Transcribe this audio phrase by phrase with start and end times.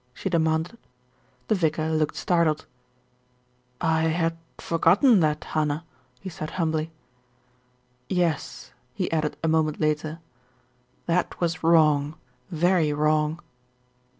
[0.15, 0.79] she demanded.
[1.47, 2.65] The vicar looked startled.
[3.79, 5.85] "I had forgotten that, Hannah,"
[6.19, 6.89] he said humbly.
[8.09, 10.17] "Yes," he added a moment later,
[11.05, 12.15] "that was wrong,
[12.49, 13.41] very wrong."